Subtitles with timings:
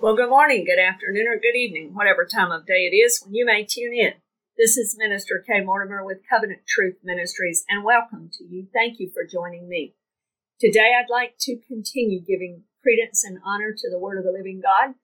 [0.00, 3.34] Well, good morning, good afternoon, or good evening, whatever time of day it is when
[3.34, 4.12] you may tune in.
[4.56, 8.68] This is Minister Kay Mortimer with Covenant Truth Ministries, and welcome to you.
[8.72, 9.96] Thank you for joining me.
[10.60, 14.62] Today, I'd like to continue giving credence and honor to the Word of the Living
[14.62, 14.94] God,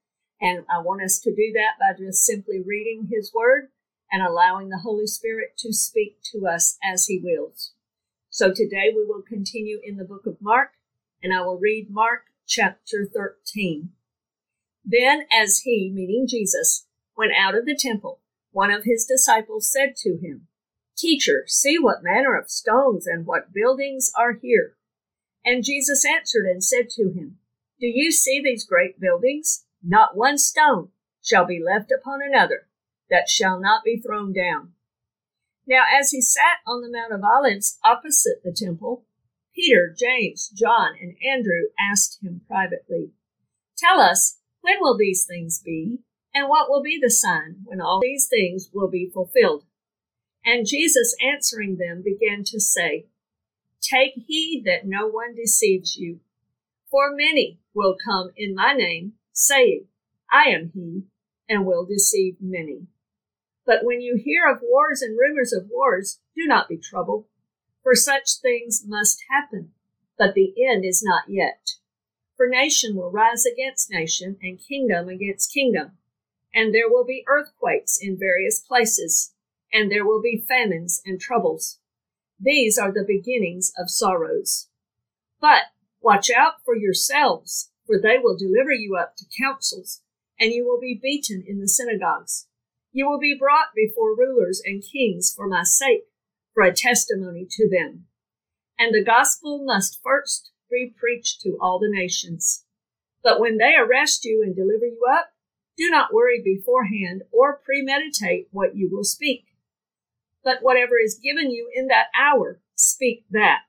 [0.40, 3.70] and I want us to do that by just simply reading His Word
[4.12, 7.72] and allowing the Holy Spirit to speak to us as He wills.
[8.30, 10.74] So today, we will continue in the book of Mark,
[11.20, 13.90] and I will read Mark chapter 13.
[14.85, 18.20] Then, as he, meaning Jesus, went out of the temple,
[18.51, 20.48] one of his disciples said to him,
[20.97, 24.77] Teacher, see what manner of stones and what buildings are here.
[25.45, 27.39] And Jesus answered and said to him,
[27.80, 29.65] Do you see these great buildings?
[29.83, 30.91] Not one stone
[31.23, 32.69] shall be left upon another
[33.11, 34.73] that shall not be thrown down.
[35.66, 39.05] Now, as he sat on the Mount of Olives opposite the temple,
[39.55, 43.12] Peter, James, John, and Andrew asked him privately,
[43.77, 45.98] Tell us, when will these things be?
[46.34, 49.64] And what will be the sign when all these things will be fulfilled?
[50.42, 53.05] And Jesus answering them began to say,
[53.83, 56.20] Take heed that no one deceives you.
[56.91, 59.84] For many will come in my name, saying,
[60.33, 61.02] I am he,
[61.46, 62.86] and will deceive many.
[63.67, 67.27] But when you hear of wars and rumors of wars, do not be troubled,
[67.83, 69.72] for such things must happen,
[70.17, 71.74] but the end is not yet.
[72.45, 75.92] For nation will rise against nation, and kingdom against kingdom.
[76.55, 79.33] And there will be earthquakes in various places,
[79.73, 81.78] and there will be famines and troubles.
[82.39, 84.69] These are the beginnings of sorrows.
[85.41, 90.03] But watch out for yourselves, for they will deliver you up to councils,
[90.39, 92.47] and you will be beaten in the synagogues.
[92.92, 96.08] You will be brought before rulers and kings for my sake,
[96.53, 98.05] for a testimony to them.
[98.79, 102.64] And the gospel must first be preached to all the nations.
[103.22, 105.30] But when they arrest you and deliver you up,
[105.77, 109.47] do not worry beforehand or premeditate what you will speak.
[110.42, 113.62] But whatever is given you in that hour, speak that.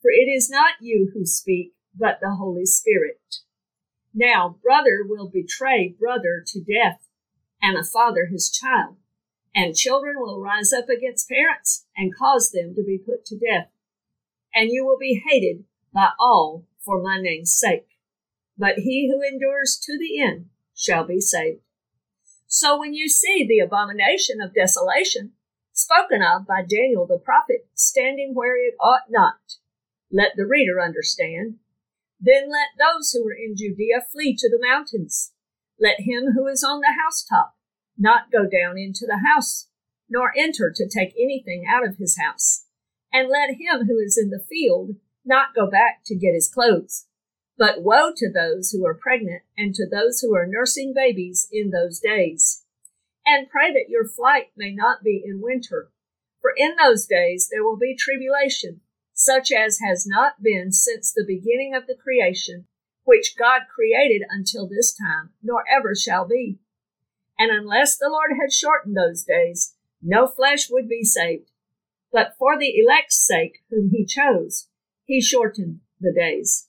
[0.00, 3.20] For it is not you who speak, but the Holy Spirit.
[4.14, 7.08] Now, brother will betray brother to death,
[7.60, 8.96] and a father his child,
[9.54, 13.70] and children will rise up against parents and cause them to be put to death.
[14.54, 17.86] And you will be hated by all for my name's sake.
[18.58, 21.60] But he who endures to the end shall be saved.
[22.46, 25.32] So when you see the abomination of desolation
[25.72, 29.56] spoken of by Daniel the prophet standing where it ought not,
[30.10, 31.56] let the reader understand.
[32.20, 35.32] Then let those who are in Judea flee to the mountains.
[35.80, 37.54] Let him who is on the housetop
[37.98, 39.68] not go down into the house,
[40.08, 42.66] nor enter to take anything out of his house.
[43.12, 47.06] And let him who is in the field not go back to get his clothes.
[47.56, 51.70] But woe to those who are pregnant and to those who are nursing babies in
[51.70, 52.62] those days.
[53.26, 55.90] And pray that your flight may not be in winter.
[56.40, 58.80] For in those days there will be tribulation,
[59.14, 62.66] such as has not been since the beginning of the creation,
[63.04, 66.58] which God created until this time, nor ever shall be.
[67.38, 71.50] And unless the Lord had shortened those days, no flesh would be saved.
[72.12, 74.68] But for the elect's sake, whom he chose,
[75.04, 76.68] he shortened the days.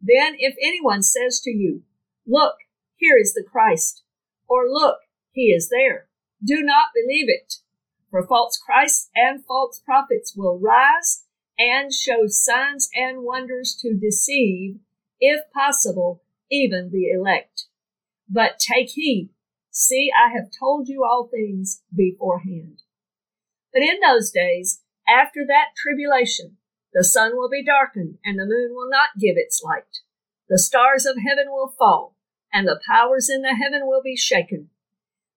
[0.00, 1.82] Then if anyone says to you,
[2.26, 2.56] Look,
[2.96, 4.02] here is the Christ,
[4.48, 4.98] or Look,
[5.32, 6.08] he is there,
[6.44, 7.56] do not believe it.
[8.10, 11.24] For false Christs and false prophets will rise
[11.58, 14.78] and show signs and wonders to deceive,
[15.20, 17.64] if possible, even the elect.
[18.28, 19.30] But take heed.
[19.70, 22.82] See, I have told you all things beforehand.
[23.72, 26.56] But in those days, after that tribulation,
[26.94, 30.00] the sun will be darkened, and the moon will not give its light.
[30.48, 32.16] The stars of heaven will fall,
[32.52, 34.70] and the powers in the heaven will be shaken.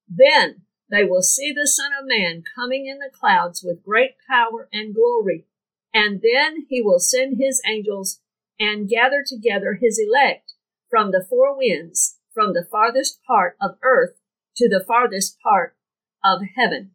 [0.08, 4.70] Then they will see the Son of Man coming in the clouds with great power
[4.72, 5.46] and glory.
[5.94, 8.22] And then he will send his angels
[8.60, 10.54] and gather together his elect
[10.90, 14.18] from the four winds, from the farthest part of earth
[14.58, 15.76] to the farthest part
[16.24, 16.92] of heaven.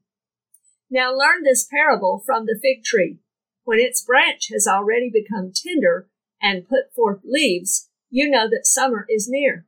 [0.91, 3.19] Now learn this parable from the fig tree.
[3.64, 6.09] When its branch has already become tender
[6.41, 9.67] and put forth leaves, you know that summer is near.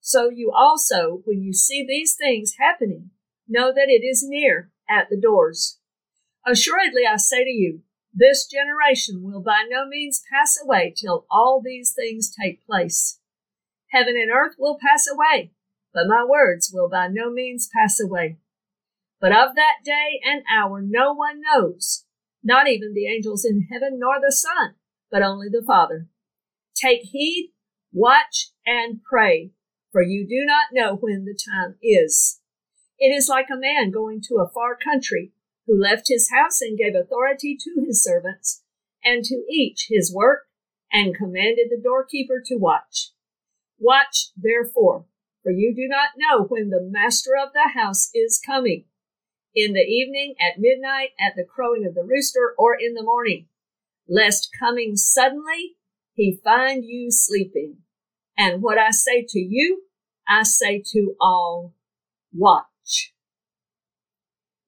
[0.00, 3.10] So you also, when you see these things happening,
[3.48, 5.78] know that it is near at the doors.
[6.46, 7.82] Assuredly, I say to you,
[8.12, 13.18] this generation will by no means pass away till all these things take place.
[13.88, 15.52] Heaven and earth will pass away,
[15.92, 18.38] but my words will by no means pass away.
[19.20, 22.04] But of that day and hour no one knows,
[22.42, 24.74] not even the angels in heaven nor the Son,
[25.10, 26.08] but only the Father.
[26.74, 27.52] Take heed,
[27.92, 29.52] watch, and pray,
[29.92, 32.40] for you do not know when the time is.
[32.98, 35.32] It is like a man going to a far country
[35.66, 38.62] who left his house and gave authority to his servants
[39.04, 40.46] and to each his work
[40.92, 43.12] and commanded the doorkeeper to watch.
[43.78, 45.06] Watch therefore,
[45.42, 48.84] for you do not know when the master of the house is coming.
[49.54, 53.46] In the evening, at midnight, at the crowing of the rooster, or in the morning,
[54.08, 55.76] lest coming suddenly
[56.14, 57.78] he find you sleeping.
[58.36, 59.82] And what I say to you,
[60.28, 61.74] I say to all,
[62.32, 63.12] watch.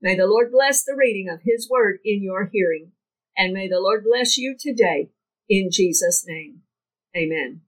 [0.01, 2.93] May the Lord bless the reading of his word in your hearing,
[3.37, 5.11] and may the Lord bless you today
[5.49, 6.63] in Jesus' name.
[7.17, 7.63] Amen.